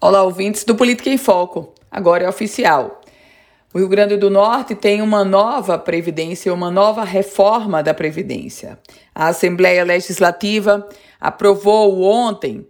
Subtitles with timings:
[0.00, 1.72] Olá, ouvintes do Política em Foco.
[1.90, 3.00] Agora é oficial.
[3.72, 8.78] O Rio Grande do Norte tem uma nova Previdência, uma nova reforma da Previdência.
[9.14, 10.86] A Assembleia Legislativa
[11.20, 12.66] aprovou ontem,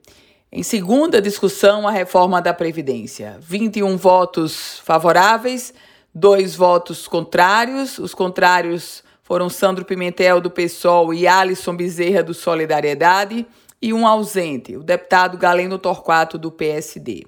[0.53, 3.39] em segunda discussão, a reforma da Previdência.
[3.41, 5.75] 21 votos favoráveis,
[6.15, 7.99] dois votos contrários.
[7.99, 13.45] Os contrários foram Sandro Pimentel, do PSOL, e Alisson Bezerra, do Solidariedade
[13.85, 17.27] e um ausente, o deputado Galeno Torquato, do PSD.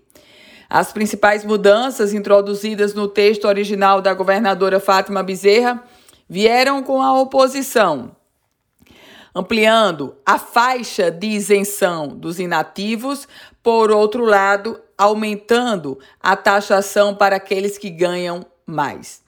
[0.70, 5.84] As principais mudanças introduzidas no texto original da governadora Fátima Bezerra
[6.26, 8.16] vieram com a oposição,
[9.34, 13.28] ampliando a faixa de isenção dos inativos,
[13.62, 19.22] por outro lado, aumentando a taxação para aqueles que ganham mais.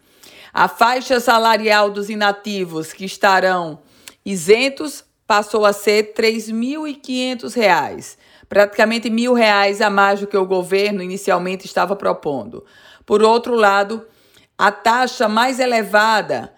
[0.50, 3.80] A faixa salarial dos inativos que estarão
[4.24, 8.16] isentos passou a ser R$ 3.500,
[8.48, 12.64] praticamente mil reais a mais do que o governo inicialmente estava propondo.
[13.04, 14.06] Por outro lado,
[14.56, 16.50] a taxa mais elevada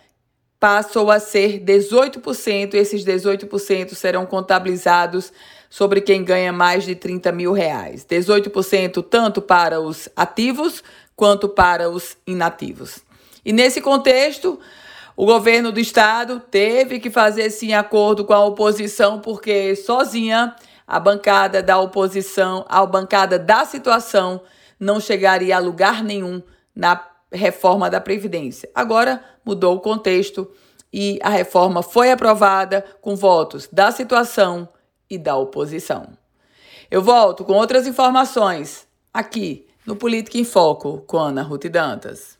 [0.61, 2.75] passou a ser 18%.
[2.75, 5.33] Esses 18% serão contabilizados
[5.69, 8.07] sobre quem ganha mais de 30 mil reais.
[8.09, 10.85] 18% tanto para os ativos
[11.17, 13.01] quanto para os inativos.
[13.45, 14.61] E nesse contexto,
[15.21, 20.99] o governo do estado teve que fazer sim acordo com a oposição, porque sozinha a
[20.99, 24.41] bancada da oposição, a bancada da situação,
[24.79, 26.43] não chegaria a lugar nenhum
[26.75, 28.71] na reforma da Previdência.
[28.75, 30.51] Agora mudou o contexto
[30.91, 34.67] e a reforma foi aprovada com votos da situação
[35.11, 36.15] e da oposição.
[36.91, 42.40] Eu volto com outras informações aqui no Política em Foco com Ana Ruth Dantas.